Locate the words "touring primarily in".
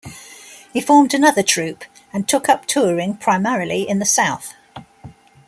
2.65-3.99